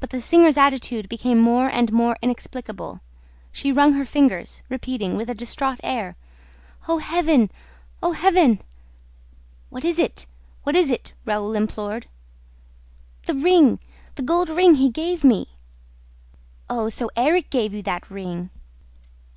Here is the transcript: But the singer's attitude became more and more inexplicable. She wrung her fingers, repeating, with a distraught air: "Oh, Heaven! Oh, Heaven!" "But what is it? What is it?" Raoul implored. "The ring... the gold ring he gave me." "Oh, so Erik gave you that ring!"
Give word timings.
But 0.00 0.10
the 0.10 0.20
singer's 0.20 0.56
attitude 0.56 1.08
became 1.08 1.38
more 1.38 1.68
and 1.68 1.92
more 1.92 2.18
inexplicable. 2.20 3.00
She 3.52 3.70
wrung 3.70 3.92
her 3.92 4.04
fingers, 4.04 4.62
repeating, 4.68 5.16
with 5.16 5.30
a 5.30 5.34
distraught 5.36 5.78
air: 5.84 6.16
"Oh, 6.88 6.98
Heaven! 6.98 7.48
Oh, 8.02 8.10
Heaven!" 8.14 8.56
"But 8.56 8.64
what 9.70 9.84
is 9.84 10.00
it? 10.00 10.26
What 10.64 10.74
is 10.74 10.90
it?" 10.90 11.12
Raoul 11.24 11.54
implored. 11.54 12.08
"The 13.26 13.34
ring... 13.34 13.78
the 14.16 14.22
gold 14.22 14.48
ring 14.48 14.74
he 14.74 14.90
gave 14.90 15.22
me." 15.22 15.46
"Oh, 16.68 16.88
so 16.88 17.08
Erik 17.14 17.48
gave 17.48 17.72
you 17.72 17.82
that 17.82 18.10
ring!" 18.10 18.50